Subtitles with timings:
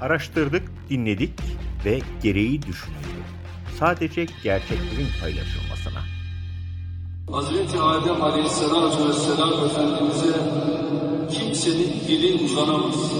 [0.00, 1.32] Araştırdık, dinledik
[1.84, 2.98] ve gereği düşünüldü.
[3.78, 6.00] Sadece gerçeklerin paylaşılmasına.
[7.30, 10.38] Hazreti Adem Aleyhisselatü Vesselam Efendimiz'e
[11.30, 13.12] kimsenin dili uzanamaz.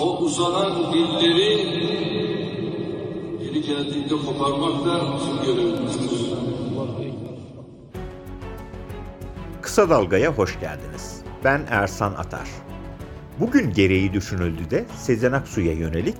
[0.00, 1.82] O uzanan dilleri
[3.44, 6.32] yeri geldiğinde koparmak da bizim görevimizdir.
[9.62, 11.22] Kısa Dalga'ya hoş geldiniz.
[11.44, 12.48] Ben Ersan Atar.
[13.40, 16.16] Bugün gereği düşünüldü de Sezen Aksu'ya yönelik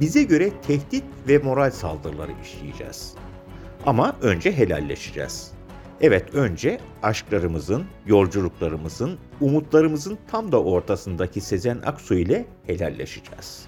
[0.00, 3.14] bize göre tehdit ve moral saldırıları işleyeceğiz.
[3.86, 5.52] Ama önce helalleşeceğiz.
[6.00, 13.66] Evet önce aşklarımızın, yolculuklarımızın, umutlarımızın tam da ortasındaki Sezen Aksu ile helalleşeceğiz.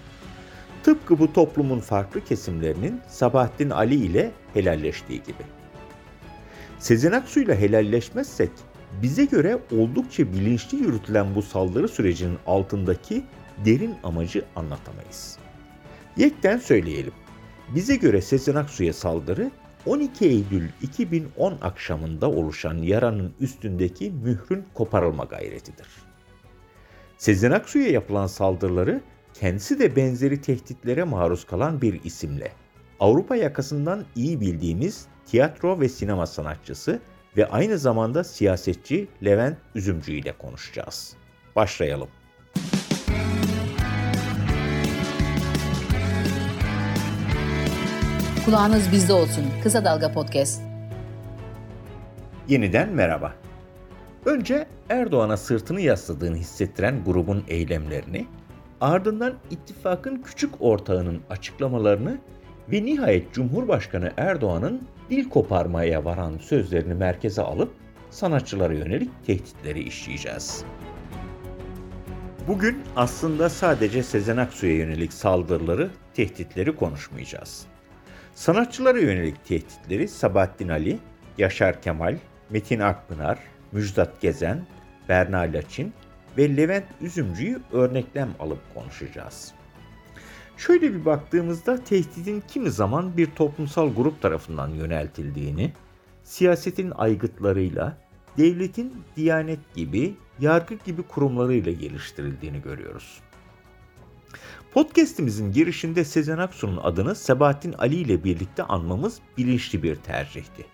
[0.83, 5.43] Tıpkı bu toplumun farklı kesimlerinin Sabahattin Ali ile helalleştiği gibi.
[6.79, 8.51] Sezen Aksu ile helalleşmezsek
[9.03, 13.25] bize göre oldukça bilinçli yürütülen bu saldırı sürecinin altındaki
[13.65, 15.39] derin amacı anlatamayız.
[16.17, 17.13] Yekten söyleyelim.
[17.75, 19.51] Bize göre Sezen Aksu'ya saldırı
[19.87, 25.87] 12 Eylül 2010 akşamında oluşan yaranın üstündeki mührün koparılma gayretidir.
[27.19, 29.01] Sezen Aksu'ya yapılan saldırıları
[29.35, 32.53] kendisi de benzeri tehditlere maruz kalan bir isimle
[33.01, 37.01] Avrupa yakasından iyi bildiğimiz tiyatro ve sinema sanatçısı
[37.37, 41.17] ve aynı zamanda siyasetçi Levent Üzümcü ile konuşacağız.
[41.57, 42.09] Başlayalım.
[48.45, 49.45] Kulağınız bizde olsun.
[49.63, 50.63] Kısa Dalga Podcast.
[52.49, 53.35] Yeniden merhaba.
[54.25, 58.27] Önce Erdoğan'a sırtını yasladığını hissettiren grubun eylemlerini,
[58.81, 62.19] ardından ittifakın küçük ortağının açıklamalarını
[62.73, 67.73] ve nihayet Cumhurbaşkanı Erdoğan'ın dil koparmaya varan sözlerini merkeze alıp
[68.11, 70.65] sanatçılara yönelik tehditleri işleyeceğiz.
[72.49, 77.67] Bugün aslında sadece Sezen Aksu'ya yönelik saldırıları, tehditleri konuşmayacağız.
[78.35, 80.99] Sanatçılara yönelik tehditleri Sabahattin Ali,
[81.39, 82.17] Yaşar Kemal,
[82.51, 83.39] Metin Akpınar,
[83.73, 84.67] Müjdat Gezen,
[85.09, 85.93] Berna Laçin
[86.39, 89.53] ve Levent Üzümcü'yü örneklem alıp konuşacağız.
[90.57, 95.73] Şöyle bir baktığımızda tehditin kimi zaman bir toplumsal grup tarafından yöneltildiğini,
[96.25, 97.99] siyasetin aygıtlarıyla,
[98.39, 103.21] devletin diyanet gibi, yargı gibi kurumlarıyla geliştirildiğini görüyoruz.
[104.75, 110.67] Podcast'imizin girişinde Sezen Aksu'nun adını Sebahattin Ali ile birlikte anmamız bilinçli bir tercihti.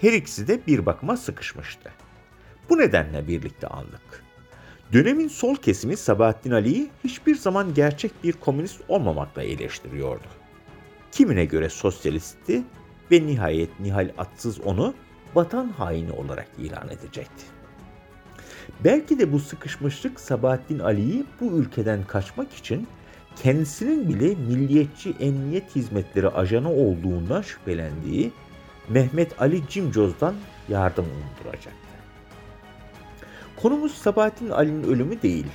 [0.00, 1.92] Her ikisi de bir bakıma sıkışmıştı.
[2.70, 4.24] Bu nedenle birlikte andık.
[4.92, 10.26] Dönemin sol kesimi Sabahattin Ali'yi hiçbir zaman gerçek bir komünist olmamakla eleştiriyordu.
[11.12, 12.62] Kimine göre sosyalisti
[13.10, 14.94] ve nihayet Nihal Atsız onu
[15.34, 17.44] vatan haini olarak ilan edecekti.
[18.84, 22.86] Belki de bu sıkışmışlık Sabahattin Ali'yi bu ülkeden kaçmak için
[23.42, 28.32] kendisinin bile milliyetçi emniyet hizmetleri ajanı olduğundan şüphelendiği
[28.88, 30.34] Mehmet Ali Cimcoz'dan
[30.68, 31.81] yardım umduracaktı.
[33.62, 35.46] Konumuz Sabahattin Ali'nin ölümü değil.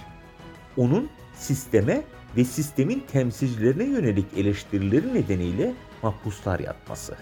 [0.77, 2.01] Onun sisteme
[2.37, 5.73] ve sistemin temsilcilerine yönelik eleştirileri nedeniyle
[6.03, 7.15] mahpuslar yatması.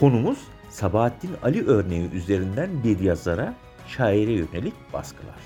[0.00, 0.38] Konumuz
[0.70, 3.54] Sabahattin Ali örneği üzerinden bir yazara,
[3.88, 5.40] şaire yönelik baskılar.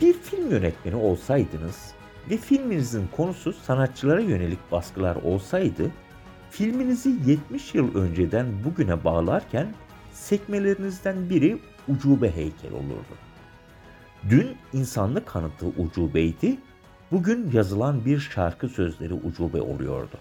[0.00, 1.92] Bir film yönetmeni olsaydınız
[2.30, 5.90] ve filminizin konusu sanatçılara yönelik baskılar olsaydı,
[6.50, 9.74] filminizi 70 yıl önceden bugüne bağlarken
[10.12, 13.14] sekmelerinizden biri ucube heykel olurdu.
[14.30, 16.58] Dün insanlık kanıtı ucubeydi,
[17.10, 20.16] bugün yazılan bir şarkı sözleri ucube oluyordu.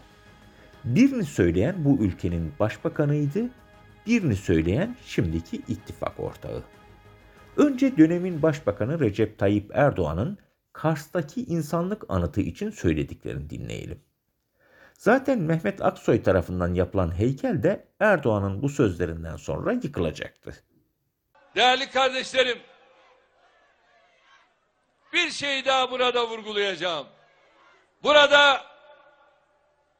[0.85, 3.49] Birini söyleyen bu ülkenin başbakanıydı,
[4.07, 6.63] birini söyleyen şimdiki ittifak ortağı.
[7.57, 10.37] Önce dönemin başbakanı Recep Tayyip Erdoğan'ın
[10.73, 13.99] Kars'taki insanlık anıtı için söylediklerini dinleyelim.
[14.93, 20.53] Zaten Mehmet Aksoy tarafından yapılan heykel de Erdoğan'ın bu sözlerinden sonra yıkılacaktı.
[21.57, 22.63] Değerli kardeşlerim,
[25.13, 27.07] bir şey daha burada vurgulayacağım.
[28.03, 28.65] Burada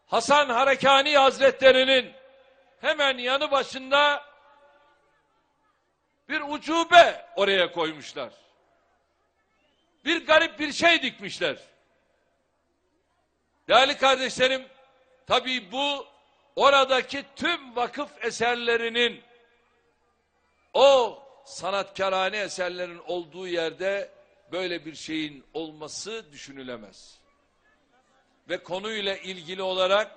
[0.08, 2.14] Hasan Harekani Hazretleri'nin
[2.82, 4.26] hemen yanı başında
[6.30, 8.34] bir ucube oraya koymuşlar.
[10.06, 11.58] Bir garip bir şey dikmişler.
[13.68, 14.68] Değerli kardeşlerim,
[15.28, 16.08] tabii bu
[16.56, 19.24] oradaki tüm vakıf eserlerinin
[20.74, 24.10] o sanatkarane eserlerin olduğu yerde
[24.52, 27.20] böyle bir şeyin olması düşünülemez.
[28.50, 30.12] Ve konuyla ilgili olarak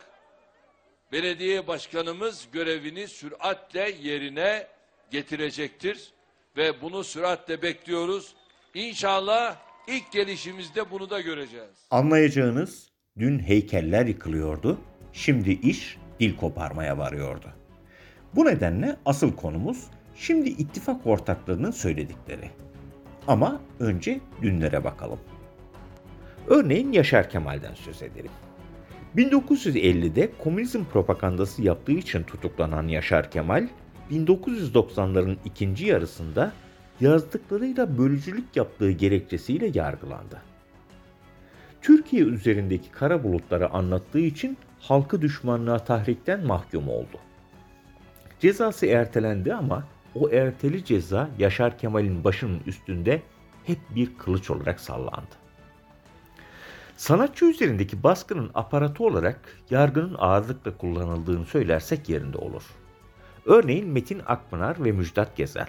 [1.12, 4.66] belediye başkanımız görevini süratle yerine
[5.10, 6.12] getirecektir
[6.56, 8.34] ve bunu süratle bekliyoruz.
[8.74, 9.56] İnşallah
[9.90, 11.86] İlk gelişimizde bunu da göreceğiz.
[11.90, 12.88] Anlayacağınız
[13.18, 14.80] dün heykeller yıkılıyordu,
[15.12, 17.46] şimdi iş dil koparmaya varıyordu.
[18.34, 19.86] Bu nedenle asıl konumuz
[20.20, 22.50] şimdi ittifak ortaklarının söyledikleri.
[23.28, 25.18] Ama önce dünlere bakalım.
[26.46, 28.30] Örneğin Yaşar Kemal'den söz edelim.
[29.16, 33.68] 1950'de komünizm propagandası yaptığı için tutuklanan Yaşar Kemal,
[34.10, 36.52] 1990'ların ikinci yarısında
[37.00, 40.42] yazdıklarıyla bölücülük yaptığı gerekçesiyle yargılandı.
[41.82, 47.18] Türkiye üzerindeki kara bulutları anlattığı için halkı düşmanlığa tahrikten mahkum oldu.
[48.40, 49.84] Cezası ertelendi ama
[50.14, 53.22] o erteli ceza Yaşar Kemal'in başının üstünde
[53.64, 55.40] hep bir kılıç olarak sallandı.
[56.96, 59.40] Sanatçı üzerindeki baskının aparatı olarak
[59.70, 62.62] yargının ağırlıkla kullanıldığını söylersek yerinde olur.
[63.46, 65.66] Örneğin Metin Akpınar ve Müjdat Gezen.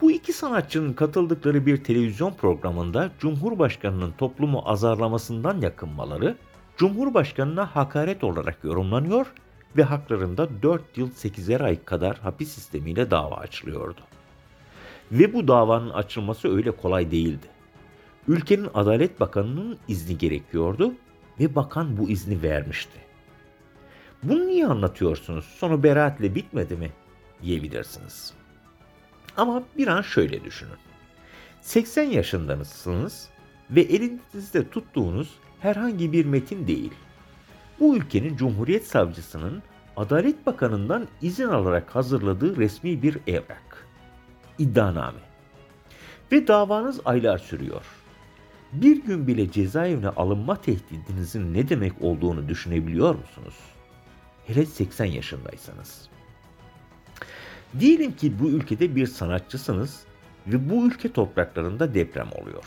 [0.00, 6.36] Bu iki sanatçının katıldıkları bir televizyon programında Cumhurbaşkanının toplumu azarlamasından yakınmaları,
[6.76, 14.00] Cumhurbaşkanına hakaret olarak yorumlanıyor ve haklarında 4 yıl 8'er ay kadar hapis sistemiyle dava açılıyordu.
[15.12, 17.46] Ve bu davanın açılması öyle kolay değildi.
[18.28, 20.94] Ülkenin Adalet Bakanı'nın izni gerekiyordu
[21.40, 22.98] ve bakan bu izni vermişti.
[24.22, 25.44] Bunu niye anlatıyorsunuz?
[25.44, 26.90] Sonu beraatle bitmedi mi?
[27.42, 28.32] diyebilirsiniz.
[29.36, 30.78] Ama bir an şöyle düşünün.
[31.60, 33.28] 80 yaşındasınız
[33.70, 36.92] ve elinizde tuttuğunuz herhangi bir metin değil.
[37.80, 39.62] Bu ülkenin Cumhuriyet Savcısının
[39.96, 43.86] Adalet Bakanı'ndan izin alarak hazırladığı resmi bir evrak.
[44.58, 45.20] İddianame.
[46.32, 47.84] Ve davanız aylar sürüyor.
[48.72, 53.54] Bir gün bile cezaevine alınma tehdidinizin ne demek olduğunu düşünebiliyor musunuz?
[54.46, 56.08] Hele 80 yaşındaysanız.
[57.78, 60.00] Diyelim ki bu ülkede bir sanatçısınız
[60.46, 62.64] ve bu ülke topraklarında deprem oluyor.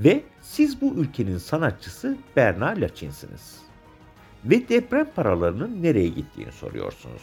[0.00, 3.65] Ve siz bu ülkenin sanatçısı Berna Laçin'siniz.
[4.44, 7.22] Ve deprem paralarının nereye gittiğini soruyorsunuz.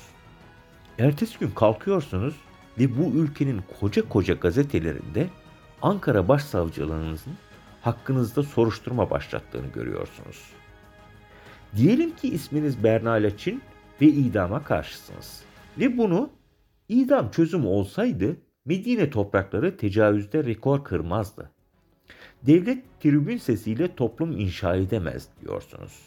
[0.99, 2.35] Ertesi gün kalkıyorsunuz
[2.79, 5.27] ve bu ülkenin koca koca gazetelerinde
[5.81, 7.33] Ankara Başsavcılığınızın
[7.81, 10.43] hakkınızda soruşturma başlattığını görüyorsunuz.
[11.75, 13.61] Diyelim ki isminiz Berna Laçin
[14.01, 15.43] ve idama karşısınız.
[15.79, 16.29] Ve bunu
[16.89, 21.51] idam çözümü olsaydı Medine toprakları tecavüzde rekor kırmazdı.
[22.43, 25.99] Devlet tribün sesiyle toplum inşa edemez diyorsunuz.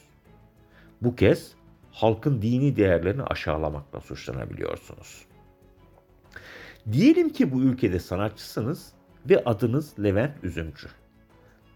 [1.03, 1.55] Bu kez
[1.93, 5.25] halkın dini değerlerini aşağılamakla suçlanabiliyorsunuz.
[6.93, 8.93] Diyelim ki bu ülkede sanatçısınız
[9.29, 10.89] ve adınız Levent Üzümcü.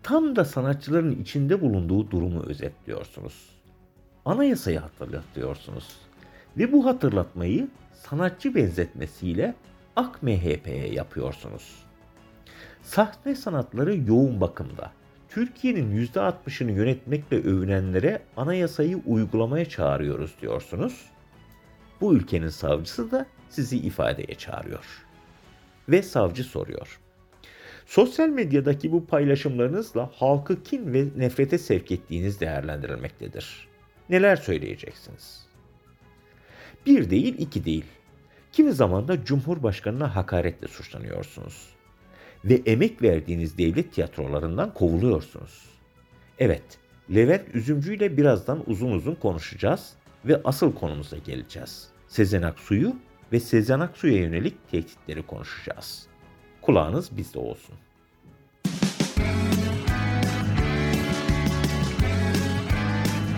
[0.02, 3.48] Tam da sanatçıların içinde bulunduğu durumu özetliyorsunuz.
[4.24, 5.96] Anayasayı hatırlatıyorsunuz.
[6.56, 9.54] Ve bu hatırlatmayı sanatçı benzetmesiyle
[9.96, 11.82] Ak MHP'ye yapıyorsunuz.
[12.82, 14.92] Sahne sanatları yoğun bakımda.
[15.30, 21.06] Türkiye'nin %60'ını yönetmekle övünenlere anayasayı uygulamaya çağırıyoruz diyorsunuz.
[22.00, 25.06] Bu ülkenin savcısı da sizi ifadeye çağırıyor.
[25.88, 27.00] Ve savcı soruyor.
[27.86, 33.68] Sosyal medyadaki bu paylaşımlarınızla halkı kin ve nefrete sevk ettiğiniz değerlendirilmektedir.
[34.08, 35.46] Neler söyleyeceksiniz?
[36.86, 37.84] Bir değil, iki değil.
[38.52, 41.79] Kimi zaman da Cumhurbaşkanına hakaretle suçlanıyorsunuz.
[42.44, 45.64] Ve emek verdiğiniz devlet tiyatrolarından kovuluyorsunuz.
[46.38, 46.62] Evet,
[47.14, 49.92] Levent Üzümcü ile birazdan uzun uzun konuşacağız
[50.24, 51.88] ve asıl konumuza geleceğiz.
[52.08, 52.96] Sezen Aksu'yu
[53.32, 56.06] ve Sezen Aksu'ya yönelik tehditleri konuşacağız.
[56.62, 57.74] Kulağınız bizde olsun.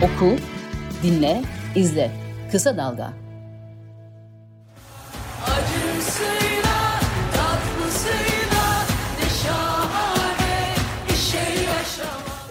[0.02, 0.36] Oku,
[1.02, 1.42] dinle,
[1.76, 2.10] izle.
[2.52, 3.21] Kısa Dalga.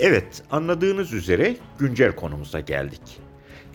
[0.04, 3.02] Evet, anladığınız üzere güncel konumuza geldik.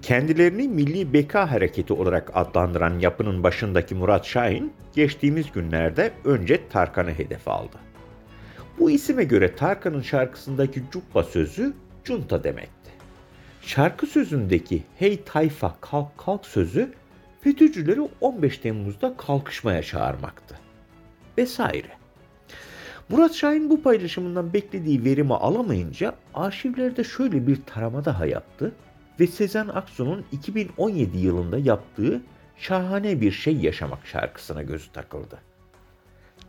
[0.02, 7.48] Kendilerini Milli Beka Hareketi olarak adlandıran yapının başındaki Murat Şahin, geçtiğimiz günlerde önce Tarkan'ı hedef
[7.48, 7.76] aldı.
[8.78, 11.72] Bu isime göre Tarkan'ın şarkısındaki cubba sözü
[12.04, 12.90] junta demekti.
[13.62, 16.92] Şarkı sözündeki hey tayfa kalk kalk sözü
[17.40, 20.58] FETÖ'cüleri 15 Temmuz'da kalkışmaya çağırmaktı.
[21.38, 21.95] Vesaire.
[23.08, 28.72] Murat Şahin bu paylaşımından beklediği verimi alamayınca arşivlerde şöyle bir tarama daha yaptı
[29.20, 32.22] ve Sezen Aksu'nun 2017 yılında yaptığı
[32.56, 35.38] Şahane Bir Şey Yaşamak şarkısına gözü takıldı.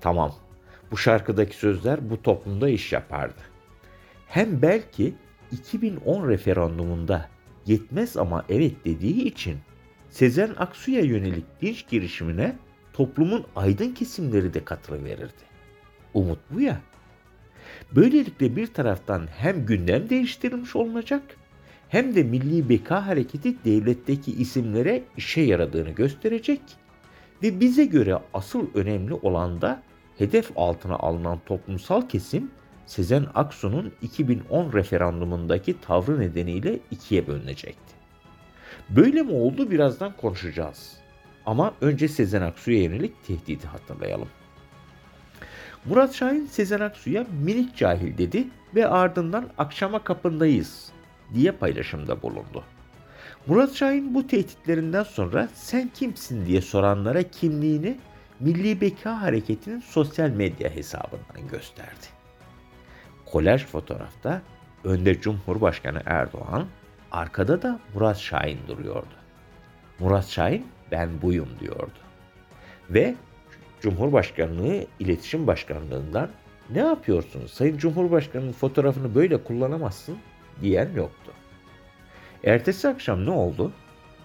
[0.01, 0.35] Tamam,
[0.91, 3.41] bu şarkıdaki sözler bu toplumda iş yapardı.
[4.27, 5.15] Hem belki
[5.51, 7.29] 2010 referandumunda
[7.65, 9.57] yetmez ama evet dediği için
[10.09, 12.55] Sezen Aksu'ya yönelik linç girişimine
[12.93, 15.47] toplumun aydın kesimleri de katılıverirdi.
[16.17, 16.81] Umut bu ya.
[17.95, 21.21] Böylelikle bir taraftan hem gündem değiştirilmiş olunacak
[21.89, 26.61] hem de Milli Beka Hareketi devletteki isimlere işe yaradığını gösterecek
[27.43, 29.83] ve bize göre asıl önemli olan da
[30.17, 32.51] hedef altına alınan toplumsal kesim
[32.85, 37.93] Sezen Aksu'nun 2010 referandumundaki tavrı nedeniyle ikiye bölünecekti.
[38.89, 40.97] Böyle mi oldu birazdan konuşacağız.
[41.45, 44.27] Ama önce Sezen Aksu'ya yönelik tehdidi hatırlayalım.
[45.89, 50.91] Murat Şahin Sezen Aksu'ya minik cahil dedi ve ardından akşama kapındayız
[51.33, 52.63] diye paylaşımda bulundu.
[53.47, 57.97] Murat Şahin bu tehditlerinden sonra sen kimsin diye soranlara kimliğini
[58.39, 62.05] Milli Beka Hareketi'nin sosyal medya hesabından gösterdi.
[63.25, 64.41] Kolaj fotoğrafta
[64.83, 66.65] önde Cumhurbaşkanı Erdoğan,
[67.11, 69.15] arkada da Murat Şahin duruyordu.
[69.99, 71.99] Murat Şahin ben buyum diyordu.
[72.89, 73.15] Ve
[73.81, 76.29] Cumhurbaşkanlığı İletişim Başkanlığından
[76.69, 80.17] ne yapıyorsun Sayın Cumhurbaşkanı'nın fotoğrafını böyle kullanamazsın
[80.61, 81.31] diyen yoktu.
[82.43, 83.71] Ertesi akşam ne oldu?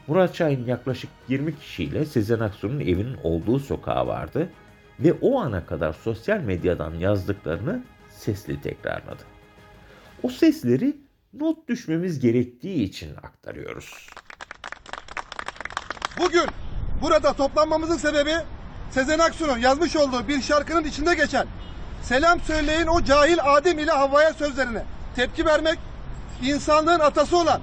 [0.07, 4.49] Murat Şahin yaklaşık 20 kişiyle Sezen Aksu'nun evinin olduğu sokağa vardı
[5.01, 9.23] ve o ana kadar sosyal medyadan yazdıklarını sesli tekrarladı.
[10.23, 10.97] O sesleri
[11.33, 14.07] not düşmemiz gerektiği için aktarıyoruz.
[16.19, 16.47] Bugün
[17.03, 18.33] burada toplanmamızın sebebi
[18.95, 21.47] Sezen Aksu'nun yazmış olduğu bir şarkının içinde geçen
[22.03, 24.83] Selam söyleyin o cahil Adem ile Havva'ya sözlerine
[25.17, 25.79] tepki vermek,
[26.43, 27.61] insanlığın atası olan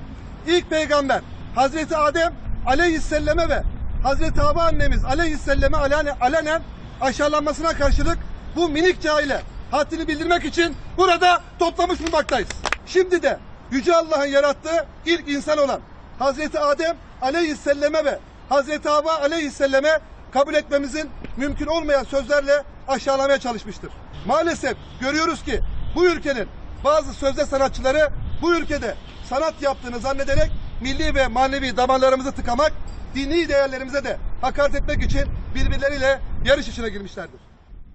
[0.47, 1.21] ilk peygamber
[1.55, 2.33] Hazreti Adem
[2.65, 3.63] aleyhisselame ve
[4.03, 6.61] Hazreti Havva annemiz aleyhisselame alene, alenen
[7.01, 8.17] aşağılanmasına karşılık
[8.55, 12.49] bu minik cahile haddini bildirmek için burada toplamış bulunmaktayız.
[12.85, 13.39] Şimdi de
[13.71, 15.81] Yüce Allah'ın yarattığı ilk insan olan
[16.19, 18.19] Hazreti Adem aleyhisselame ve
[18.49, 19.99] Hazreti Havva aleyhisselame
[20.31, 21.09] kabul etmemizin
[21.39, 23.89] mümkün olmayan sözlerle aşağılamaya çalışmıştır.
[24.27, 25.59] Maalesef görüyoruz ki
[25.95, 26.47] bu ülkenin
[26.83, 28.09] bazı sözde sanatçıları
[28.41, 28.95] bu ülkede
[29.29, 32.73] sanat yaptığını zannederek milli ve manevi damarlarımızı tıkamak,
[33.15, 35.21] dini değerlerimize de hakaret etmek için
[35.55, 37.39] birbirleriyle yarış içine girmişlerdir.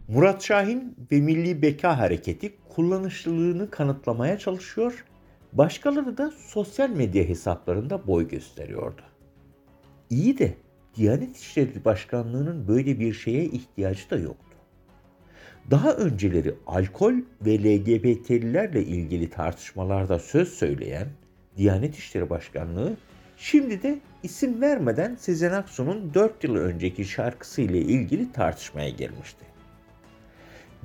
[0.08, 5.04] Murat Şahin ve Milli Beka Hareketi kullanışlılığını kanıtlamaya çalışıyor,
[5.52, 9.02] başkaları da sosyal medya hesaplarında boy gösteriyordu.
[10.10, 10.54] İyi de
[10.96, 14.56] Diyanet İşleri Başkanlığı'nın böyle bir şeye ihtiyacı da yoktu.
[15.70, 21.08] Daha önceleri alkol ve LGBT'lilerle ilgili tartışmalarda söz söyleyen
[21.56, 22.96] Diyanet İşleri Başkanlığı
[23.36, 29.44] şimdi de isim vermeden Sezen Aksu'nun 4 yıl önceki şarkısı ile ilgili tartışmaya girmişti.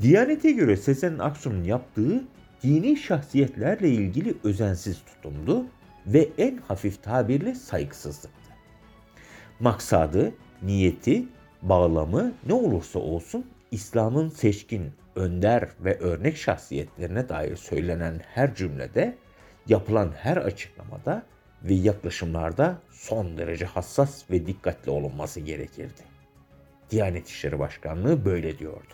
[0.01, 2.24] Diyanete göre Sezen Aksu'nun yaptığı
[2.63, 5.66] dini şahsiyetlerle ilgili özensiz tutumdu
[6.08, 8.38] ve en hafif tabirle saygısızlıktı.
[9.60, 11.25] Maksadı, niyeti,
[11.62, 19.18] bağlamı ne olursa olsun İslam'ın seçkin, önder ve örnek şahsiyetlerine dair söylenen her cümlede,
[19.68, 21.24] yapılan her açıklamada
[21.63, 26.01] ve yaklaşımlarda son derece hassas ve dikkatli olunması gerekirdi.
[26.92, 28.94] Diyanet İşleri Başkanlığı böyle diyordu.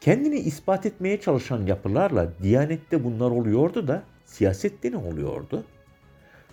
[0.00, 5.64] Kendini ispat etmeye çalışan yapılarla Diyanet'te bunlar oluyordu da siyasette ne oluyordu?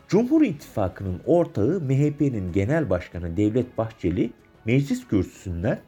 [0.07, 4.31] Cumhur İttifakı'nın ortağı MHP'nin Genel Başkanı Devlet Bahçeli
[4.65, 5.81] meclis kürsüsünden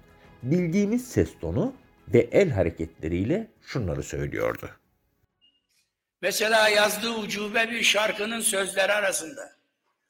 [0.43, 1.73] bildiğimiz ses tonu
[2.07, 4.69] ve el hareketleriyle şunları söylüyordu.
[6.21, 9.41] Mesela yazdığı ucube bir şarkının sözleri arasında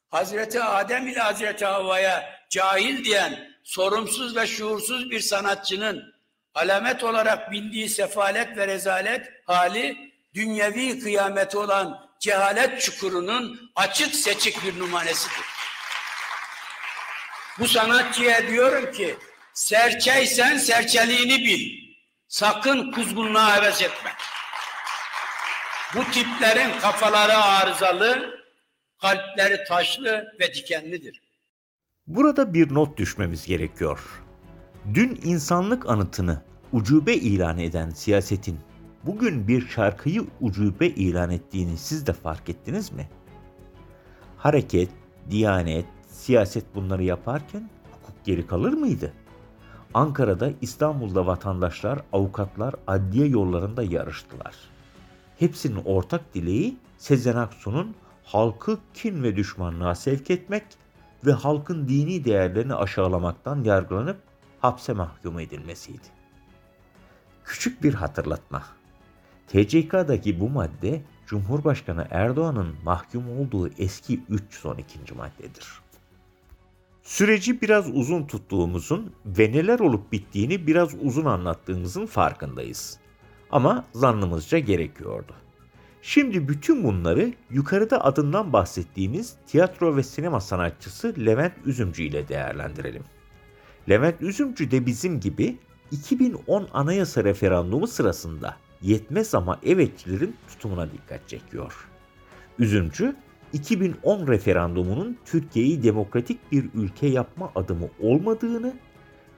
[0.09, 6.13] Hazreti Adem ile Hazreti Havva'ya cahil diyen sorumsuz ve şuursuz bir sanatçının
[6.53, 9.97] alamet olarak bildiği sefalet ve rezalet hali
[10.33, 15.45] dünyevi kıyameti olan cehalet çukurunun açık seçik bir numanesidir.
[17.59, 19.17] Bu sanatçıya diyorum ki
[19.53, 21.89] serçeysen serçeliğini bil.
[22.27, 24.13] Sakın kuzgunluğa heves etme.
[25.95, 28.39] Bu tiplerin kafaları arızalı,
[29.01, 31.21] kalpleri taşlı ve dikenlidir.
[32.07, 33.99] Burada bir not düşmemiz gerekiyor.
[34.93, 38.59] Dün insanlık anıtını ucube ilan eden siyasetin
[39.05, 43.09] bugün bir şarkıyı ucube ilan ettiğini siz de fark ettiniz mi?
[44.37, 44.89] Hareket,
[45.29, 49.13] diyanet, siyaset bunları yaparken hukuk geri kalır mıydı?
[49.93, 54.55] Ankara'da, İstanbul'da vatandaşlar, avukatlar adliye yollarında yarıştılar.
[55.39, 60.63] Hepsinin ortak dileği Sezen Aksu'nun halkı kin ve düşmanlığa sevk etmek
[61.25, 64.17] ve halkın dini değerlerini aşağılamaktan yargılanıp
[64.59, 66.07] hapse mahkum edilmesiydi.
[67.43, 68.78] Küçük bir hatırlatma.
[69.49, 75.13] TCK'daki bu madde Cumhurbaşkanı Erdoğan'ın mahkum olduğu eski 312.
[75.17, 75.67] maddedir.
[77.03, 82.99] Süreci biraz uzun tuttuğumuzun ve neler olup bittiğini biraz uzun anlattığımızın farkındayız.
[83.51, 85.33] Ama zannımızca gerekiyordu.
[86.01, 93.03] Şimdi bütün bunları yukarıda adından bahsettiğimiz tiyatro ve sinema sanatçısı Levent Üzümcü ile değerlendirelim.
[93.89, 95.57] Levent Üzümcü de bizim gibi
[95.91, 101.89] 2010 anayasa referandumu sırasında yetmez ama evetçilerin tutumuna dikkat çekiyor.
[102.59, 103.15] Üzümcü,
[103.53, 108.73] 2010 referandumunun Türkiye'yi demokratik bir ülke yapma adımı olmadığını,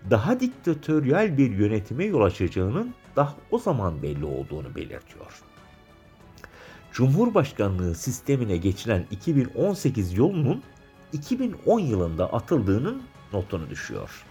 [0.09, 5.41] daha diktatöryal bir yönetime yol açacağının daha o zaman belli olduğunu belirtiyor.
[6.91, 10.63] Cumhurbaşkanlığı sistemine geçilen 2018 yolunun
[11.13, 13.01] 2010 yılında atıldığının
[13.33, 14.25] notunu düşüyor.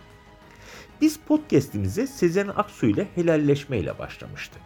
[1.01, 4.63] Biz podcast'imize Sezen Aksu ile helalleşmeyle başlamıştık.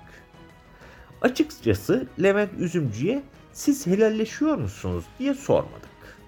[1.25, 6.19] Açıkçası Levent Üzümcü'ye siz helalleşiyor musunuz diye sormadık.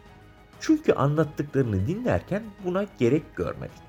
[0.61, 3.83] Çünkü anlattıklarını dinlerken buna gerek görmedik.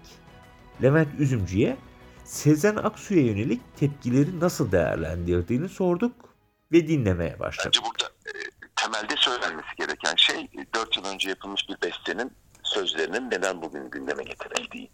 [0.83, 1.77] Levent Üzümcü'ye
[2.23, 6.35] Sezen Aksu'ya yönelik tepkileri nasıl değerlendirdiğini sorduk
[6.71, 7.71] ve dinlemeye başladık.
[7.75, 8.31] Bence burada e,
[8.75, 12.31] temelde söylenmesi gereken şey 4 yıl önce yapılmış bir bestenin
[12.63, 14.91] sözlerinin neden bugün gündeme getirildiği.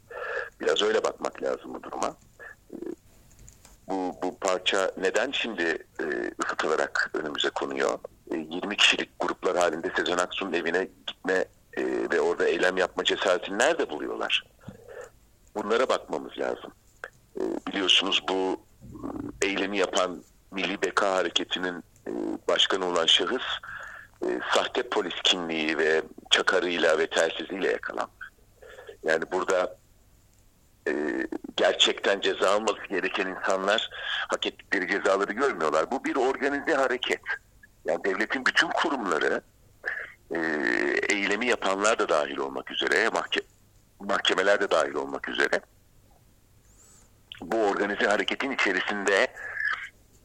[0.62, 2.16] Biraz öyle bakmak lazım bu duruma.
[3.90, 6.06] Bu, bu parça neden şimdi e,
[6.46, 8.00] ısıtılarak önümüze konuyor?
[8.32, 11.46] E, 20 kişilik gruplar halinde Sezen Aksu'nun evine gitme
[11.78, 14.44] e, ve orada eylem yapma cesaretini nerede buluyorlar?
[15.56, 16.72] Bunlara bakmamız lazım.
[17.38, 18.62] E, biliyorsunuz bu
[19.42, 22.12] e, eylemi yapan Milli Beka Hareketi'nin e,
[22.48, 23.44] başkanı olan şahıs
[24.26, 28.12] e, sahte polis kimliği ve çakarıyla ve telsiziyle yakalandı.
[29.04, 29.78] Yani burada
[30.88, 30.94] e,
[31.58, 33.90] gerçekten ceza alması gereken insanlar
[34.28, 35.92] hak ettikleri cezaları görmüyorlar.
[35.92, 37.22] Bu bir organize hareket.
[37.86, 39.42] Yani devletin bütün kurumları
[40.36, 40.40] e,
[41.10, 43.46] eylemi yapanlar da dahil olmak üzere mahke-
[44.00, 45.62] mahkemeler de dahil olmak üzere
[47.42, 49.28] bu organize hareketin içerisinde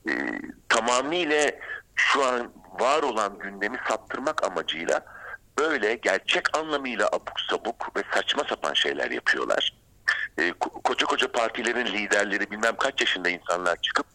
[0.08, 0.12] e,
[0.68, 1.50] tamamıyla
[1.94, 5.04] şu an var olan gündemi saptırmak amacıyla
[5.58, 9.77] böyle gerçek anlamıyla abuk sabuk ve saçma sapan şeyler yapıyorlar.
[10.38, 14.06] E, ko- koca koca partilerin liderleri bilmem kaç yaşında insanlar çıkıp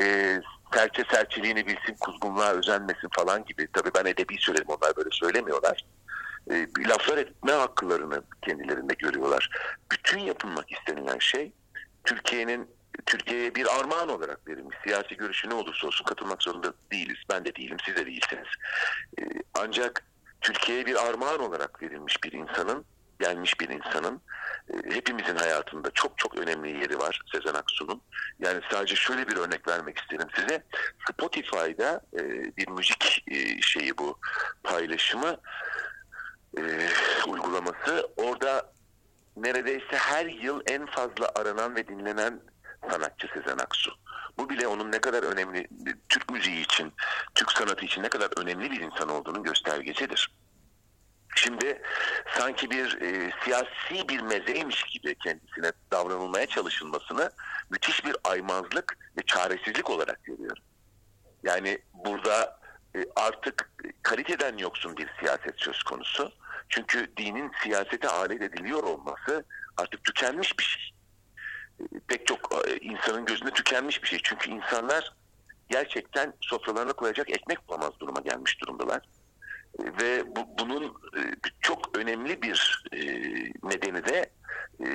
[0.00, 0.36] e,
[0.74, 3.68] serçe serçeliğini bilsin, kuzgunluğa özenmesin falan gibi.
[3.72, 5.84] Tabii ben edebi söyledim onlar böyle söylemiyorlar.
[6.50, 9.50] E, laflar etme haklarını kendilerinde görüyorlar.
[9.92, 11.52] Bütün yapılmak istenilen şey
[12.04, 14.76] Türkiye'nin Türkiye'ye bir armağan olarak verilmiş.
[14.84, 17.18] Siyasi görüşü ne olursa olsun katılmak zorunda değiliz.
[17.30, 18.48] Ben de değilim, siz de değilsiniz.
[19.20, 19.22] Ee,
[19.54, 20.04] ancak
[20.40, 22.84] Türkiye'ye bir armağan olarak verilmiş bir insanın,
[23.18, 24.20] gelmiş bir insanın
[24.70, 28.02] e, hepimizin hayatında çok çok önemli yeri var Sezen Aksu'nun.
[28.38, 30.64] Yani sadece şöyle bir örnek vermek isterim size.
[31.10, 32.20] Spotify'da e,
[32.56, 34.18] bir müzik e, şeyi bu
[34.62, 35.36] paylaşımı
[37.28, 38.08] uygulaması.
[38.16, 38.72] Orada
[39.36, 42.40] neredeyse her yıl en fazla aranan ve dinlenen
[42.90, 43.92] sanatçı Sezen Aksu.
[44.38, 45.68] Bu bile onun ne kadar önemli,
[46.08, 46.92] Türk müziği için,
[47.34, 50.30] Türk sanatı için ne kadar önemli bir insan olduğunun göstergesidir.
[51.36, 51.82] Şimdi
[52.38, 57.30] sanki bir e, siyasi bir mezeymiş gibi kendisine davranılmaya çalışılmasını
[57.70, 60.62] müthiş bir aymazlık ve çaresizlik olarak görüyorum.
[61.42, 62.60] Yani burada
[62.96, 63.70] e, artık
[64.02, 66.32] kaliteden yoksun bir siyaset söz konusu.
[66.68, 69.44] Çünkü dinin siyasete alet ediliyor olması
[69.76, 70.92] artık tükenmiş bir şey.
[71.80, 74.18] E, Pek çok e, insanın gözünde tükenmiş bir şey.
[74.22, 75.14] Çünkü insanlar
[75.68, 79.02] gerçekten sofralarına koyacak ekmek bulamaz duruma gelmiş durumdalar.
[79.78, 81.20] Ve bu, bunun e,
[81.60, 82.98] çok önemli bir e,
[83.62, 84.30] nedeni de
[84.80, 84.86] e,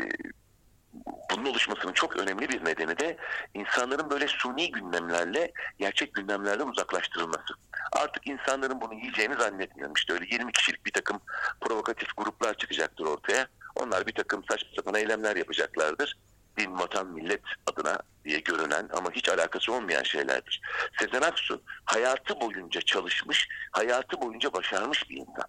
[1.31, 3.17] bunun oluşmasının çok önemli bir nedeni de
[3.53, 7.53] insanların böyle suni gündemlerle gerçek gündemlerden uzaklaştırılması.
[7.91, 9.93] Artık insanların bunu yiyeceğini zannetmiyorum.
[9.97, 11.19] İşte öyle 20 kişilik bir takım
[11.61, 13.47] provokatif gruplar çıkacaktır ortaya.
[13.75, 16.17] Onlar bir takım saçma sapan eylemler yapacaklardır.
[16.57, 20.61] Din, vatan, millet adına diye görünen ama hiç alakası olmayan şeylerdir.
[20.99, 25.45] Sezen Aksu hayatı boyunca çalışmış, hayatı boyunca başarmış bir insan.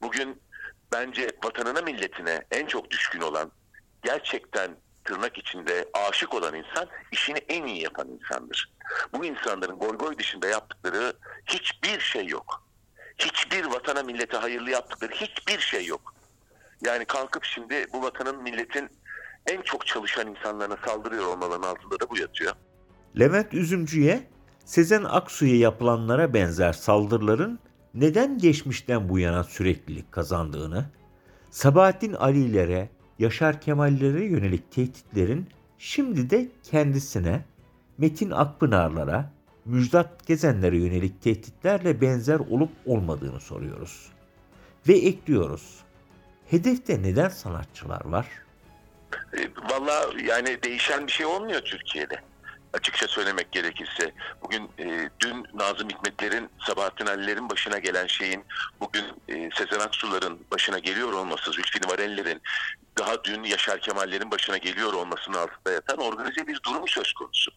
[0.00, 0.42] Bugün
[0.92, 3.52] bence vatanına milletine en çok düşkün olan
[4.02, 8.72] gerçekten tırnak içinde aşık olan insan işini en iyi yapan insandır.
[9.12, 11.12] Bu insanların goy goy dışında yaptıkları
[11.46, 12.66] hiçbir şey yok.
[13.18, 16.14] Hiçbir vatana millete hayırlı yaptıkları hiçbir şey yok.
[16.80, 18.90] Yani kalkıp şimdi bu vatanın milletin
[19.46, 22.52] en çok çalışan insanlarına saldırıyor olmalarının altında da bu yatıyor.
[23.18, 24.28] Levent Üzümcü'ye
[24.64, 27.58] Sezen Aksu'ya yapılanlara benzer saldırıların
[27.94, 30.90] neden geçmişten bu yana süreklilik kazandığını,
[31.50, 35.46] Sabahattin Ali'lere, Yaşar Kemal'lere yönelik tehditlerin
[35.78, 37.44] şimdi de kendisine,
[37.98, 39.32] Metin Akpınar'lara,
[39.64, 44.08] Müjdat Gezenlere yönelik tehditlerle benzer olup olmadığını soruyoruz.
[44.88, 45.80] Ve ekliyoruz.
[46.46, 48.45] Hedefte neden sanatçılar var?
[49.38, 52.20] E, Valla yani değişen bir şey olmuyor Türkiye'de.
[52.72, 58.44] açıkça söylemek gerekirse bugün e, dün Nazım Hikmetler'in Sabahattin Ali'lerin başına gelen şeyin
[58.80, 62.42] bugün e, Sezen Aksu'ların başına geliyor olması, Zülfü Livaneli'lerin
[62.98, 67.50] daha dün Yaşar Kemal'lerin başına geliyor olmasının altında yatan organize bir durum söz konusu.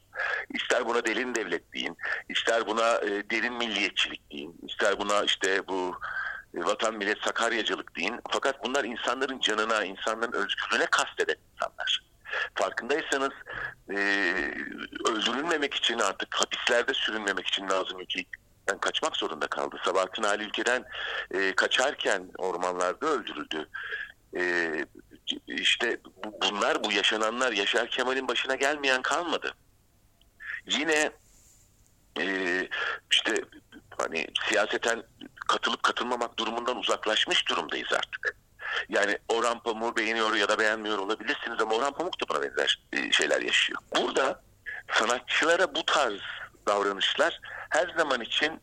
[0.54, 1.98] İster buna derin devlet deyin,
[2.30, 6.00] ister buna e, derin milliyetçilik deyin, ister buna işte bu
[6.54, 8.20] vatan millet sakaryacılık deyin.
[8.32, 12.04] Fakat bunlar insanların canına, insanların özgürlüğüne kasteden insanlar.
[12.56, 13.32] Farkındaysanız
[13.90, 13.96] e,
[15.10, 19.76] öldürülmemek için artık hapislerde sürünmemek için Nazım Hikmet'ten kaçmak zorunda kaldı.
[19.86, 20.86] Sabahattin Ali ülkeden
[21.32, 23.70] e, kaçarken ormanlarda öldürüldü.
[24.38, 24.72] E,
[25.48, 29.54] işte bu- bunlar bu yaşananlar Yaşar Kemal'in başına gelmeyen kalmadı.
[30.66, 31.12] Yine
[32.20, 32.68] e,
[33.12, 33.34] işte
[34.00, 35.04] hani siyaseten
[35.48, 38.36] katılıp katılmamak durumundan uzaklaşmış durumdayız artık.
[38.90, 43.12] Yani Orhan Pamuk'u beğeniyor ya da beğenmiyor olabilirsiniz ama Orhan Pamuk da buna benzer e,
[43.12, 43.80] şeyler yaşıyor.
[43.96, 44.42] Burada
[44.94, 46.20] sanatçılara bu tarz
[46.68, 48.62] davranışlar her zaman için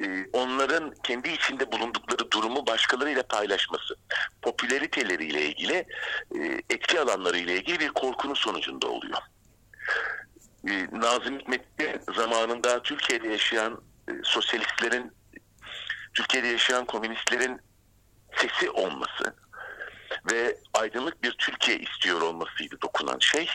[0.00, 3.96] e, onların kendi içinde bulundukları durumu başkalarıyla paylaşması,
[4.42, 5.86] popülariteleriyle ilgili,
[6.34, 9.18] e, etki alanlarıyla ilgili bir korkunun sonucunda oluyor.
[10.92, 13.80] Nazım Hikmet'te zamanında Türkiye'de yaşayan
[14.22, 15.12] sosyalistlerin,
[16.14, 17.60] Türkiye'de yaşayan komünistlerin
[18.36, 19.34] sesi olması
[20.32, 23.50] ve aydınlık bir Türkiye istiyor olmasıydı dokunan şey.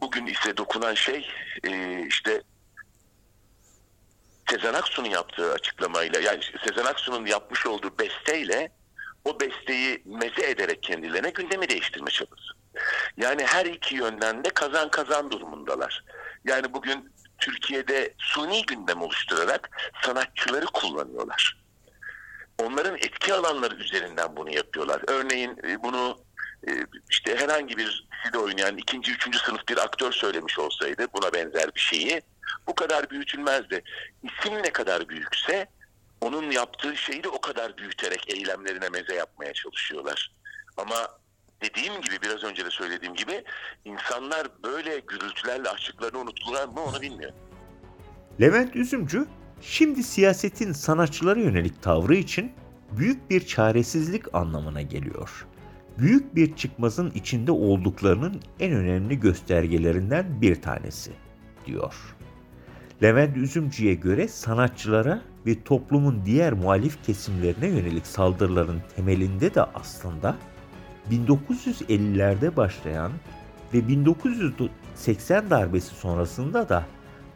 [0.00, 1.28] Bugün ise dokunan şey
[1.64, 2.42] e, işte
[4.50, 8.72] Sezen Aksu'nun yaptığı açıklamayla yani Sezen Aksu'nun yapmış olduğu besteyle
[9.24, 12.52] o besteyi meze ederek kendilerine gündemi değiştirme çabası.
[13.16, 16.04] Yani her iki yönden de kazan kazan durumundalar.
[16.44, 19.70] Yani bugün Türkiye'de suni gündem oluşturarak
[20.04, 21.58] sanatçıları kullanıyorlar.
[22.62, 25.02] Onların etki alanları üzerinden bunu yapıyorlar.
[25.06, 26.18] Örneğin e, bunu
[26.68, 26.70] e,
[27.10, 31.80] işte herhangi bir dizide oynayan ikinci, üçüncü sınıf bir aktör söylemiş olsaydı buna benzer bir
[31.80, 32.22] şeyi
[32.66, 33.82] bu kadar büyütülmezdi.
[34.22, 35.66] İsim ne kadar büyükse
[36.20, 40.32] onun yaptığı şeyi de o kadar büyüterek eylemlerine meze yapmaya çalışıyorlar.
[40.76, 41.08] Ama
[41.62, 43.44] dediğim gibi biraz önce de söylediğim gibi
[43.84, 47.36] insanlar böyle gürültülerle açlıklarını unuttular mı onu bilmiyorum.
[48.40, 49.26] Levent Üzümcü,
[49.60, 52.52] şimdi siyasetin sanatçılara yönelik tavrı için
[52.92, 55.46] büyük bir çaresizlik anlamına geliyor.
[55.98, 61.12] Büyük bir çıkmazın içinde olduklarının en önemli göstergelerinden bir tanesi,
[61.66, 61.94] diyor.
[63.02, 70.36] Levent Üzümcü'ye göre sanatçılara ve toplumun diğer muhalif kesimlerine yönelik saldırıların temelinde de aslında
[71.10, 73.12] 1950'lerde başlayan
[73.74, 76.86] ve 1980 darbesi sonrasında da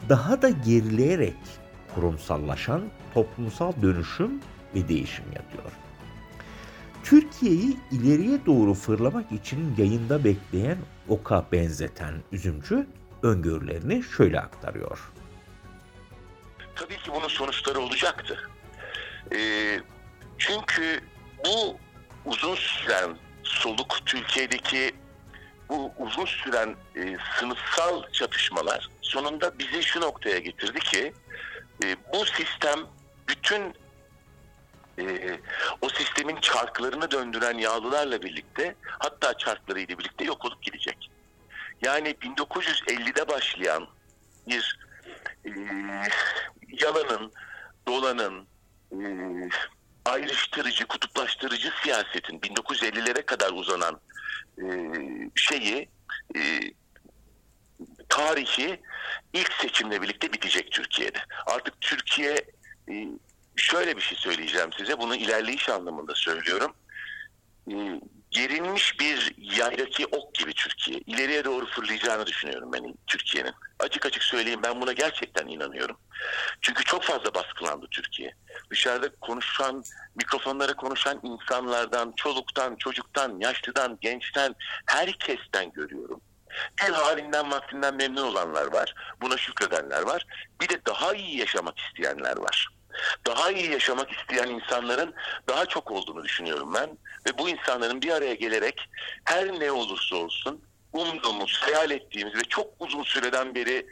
[0.08, 1.36] daha da gerileyerek
[1.94, 2.82] kurumsallaşan
[3.14, 4.40] toplumsal dönüşüm
[4.74, 5.72] ve değişim yatıyor.
[7.04, 12.86] Türkiye'yi ileriye doğru fırlamak için yayında bekleyen oka benzeten üzümcü
[13.22, 15.12] öngörülerini şöyle aktarıyor.
[16.74, 18.50] tabii ki bunun sonuçları olacaktı.
[19.34, 19.80] Ee,
[20.38, 21.00] çünkü
[21.44, 21.78] bu
[22.24, 24.94] uzun süren soluk Türkiye'deki
[25.68, 31.12] bu uzun süren e, sınıfsal çatışmalar sonunda bizi şu noktaya getirdi ki
[31.84, 32.78] e, bu sistem
[33.28, 33.74] bütün
[34.98, 35.38] e,
[35.80, 41.10] o sistemin çarklarını döndüren yağlılarla birlikte hatta çarklarıyla birlikte yok olup gidecek.
[41.82, 43.86] Yani 1950'de başlayan
[44.48, 44.78] bir
[45.44, 45.50] e,
[46.68, 47.32] yalanın,
[47.88, 48.46] dolanın,
[48.92, 48.98] e,
[50.04, 54.00] ayrıştırıcı, kutuplaştırıcı siyasetin 1950'lere kadar uzanan
[54.58, 54.64] e,
[55.34, 55.88] şeyi
[56.36, 56.40] e,
[58.08, 58.80] tarihi
[59.32, 61.18] ilk seçimle birlikte bitecek Türkiye'de.
[61.46, 62.34] Artık Türkiye
[62.90, 63.08] e,
[63.56, 64.98] şöyle bir şey söyleyeceğim size.
[64.98, 66.74] Bunu ilerleyiş anlamında söylüyorum.
[67.70, 67.74] E,
[68.32, 70.98] gerilmiş bir yaydaki ok gibi Türkiye.
[71.06, 73.52] İleriye doğru fırlayacağını düşünüyorum ben Türkiye'nin.
[73.78, 75.96] Açık açık söyleyeyim ben buna gerçekten inanıyorum.
[76.60, 78.34] Çünkü çok fazla baskılandı Türkiye.
[78.70, 84.54] Dışarıda konuşan, mikrofonlara konuşan insanlardan, çoluktan, çocuktan, yaşlıdan, gençten,
[84.86, 86.20] herkesten görüyorum.
[86.82, 88.94] Bir halinden vaktinden memnun olanlar var.
[89.20, 90.26] Buna şükredenler var.
[90.60, 92.68] Bir de daha iyi yaşamak isteyenler var.
[93.26, 95.14] Daha iyi yaşamak isteyen insanların
[95.48, 96.90] daha çok olduğunu düşünüyorum ben.
[97.26, 98.88] Ve bu insanların bir araya gelerek
[99.24, 103.86] her ne olursa olsun umduğumuz, hayal ettiğimiz ve çok uzun süreden beri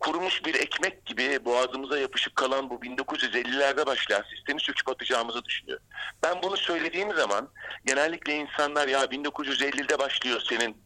[0.00, 5.84] kurumuş bir ekmek gibi boğazımıza yapışıp kalan bu 1950'lerde başlayan sistemi söküp atacağımızı düşünüyorum.
[6.22, 7.48] Ben bunu söylediğim zaman
[7.84, 10.76] genellikle insanlar ya 1950'de başlıyor senin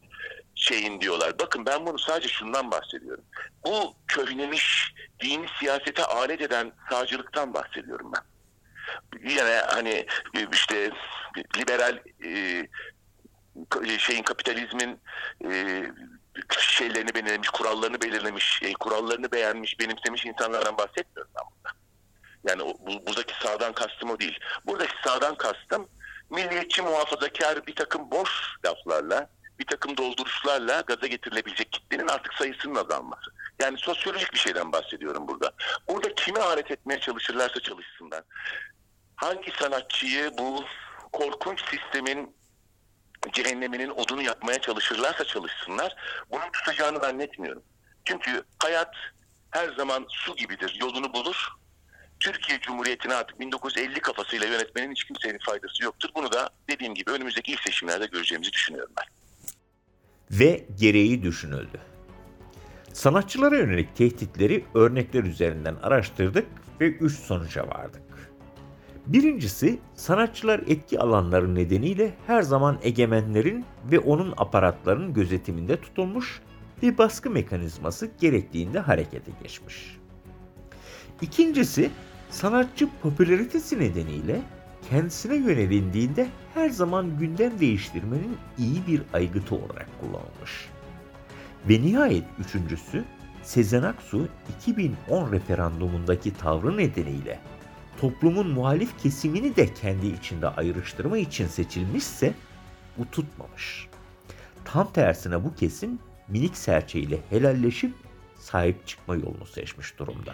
[0.57, 1.39] şeyin diyorlar.
[1.39, 3.23] Bakın ben bunu sadece şundan bahsediyorum.
[3.65, 8.23] Bu köhnemiş dini siyasete alet eden sağcılıktan bahsediyorum ben.
[9.29, 10.05] Yani hani
[10.53, 10.91] işte
[11.57, 14.99] liberal e, şeyin kapitalizmin
[15.45, 15.83] e,
[16.59, 21.77] şeylerini belirlemiş, kurallarını belirlemiş, e, kurallarını beğenmiş, benimsemiş insanlardan bahsetmiyorum ben burada.
[22.47, 24.39] Yani bu, buradaki sağdan kastım o değil.
[24.65, 25.87] Buradaki sağdan kastım
[26.29, 28.29] milliyetçi muhafazakar bir takım boş
[28.65, 33.31] laflarla, bir takım dolduruşlarla gaza getirilebilecek kitlenin artık sayısının azalması.
[33.61, 35.51] Yani sosyolojik bir şeyden bahsediyorum burada.
[35.87, 38.23] Burada kime alet etmeye çalışırlarsa çalışsınlar.
[39.15, 40.63] Hangi sanatçıyı bu
[41.11, 42.35] korkunç sistemin
[43.33, 45.95] cehenneminin odunu yapmaya çalışırlarsa çalışsınlar
[46.31, 47.63] bunun tutacağını zannetmiyorum.
[48.05, 48.95] Çünkü hayat
[49.51, 51.49] her zaman su gibidir, yolunu bulur.
[52.19, 56.09] Türkiye Cumhuriyeti'ni artık 1950 kafasıyla yönetmenin hiç kimsenin faydası yoktur.
[56.15, 59.05] Bunu da dediğim gibi önümüzdeki ilk seçimlerde göreceğimizi düşünüyorum ben.
[60.31, 61.79] Ve gereği düşünüldü.
[62.93, 66.45] Sanatçılara yönelik tehditleri örnekler üzerinden araştırdık
[66.81, 68.01] ve üç sonuca vardık.
[69.07, 76.41] Birincisi, sanatçılar etki alanları nedeniyle her zaman egemenlerin ve onun aparatlarının gözetiminde tutulmuş
[76.83, 79.97] ve baskı mekanizması gerektiğinde harekete geçmiş.
[81.21, 81.89] İkincisi,
[82.29, 84.41] sanatçı popülaritesi nedeniyle
[84.89, 90.69] kendisine yönelindiğinde her zaman gündem değiştirmenin iyi bir aygıtı olarak kullanılmış.
[91.69, 93.03] Ve nihayet üçüncüsü,
[93.43, 94.27] Sezen Aksu
[94.59, 97.39] 2010 referandumundaki tavrı nedeniyle
[98.01, 102.33] toplumun muhalif kesimini de kendi içinde ayrıştırma için seçilmişse
[102.97, 103.87] bu tutmamış.
[104.65, 107.93] Tam tersine bu kesim minik serçeyle helalleşip
[108.39, 110.33] sahip çıkma yolunu seçmiş durumda.